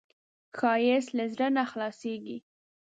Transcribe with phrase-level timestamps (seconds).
[0.57, 2.37] ښایست له زړه نه خلاصېږي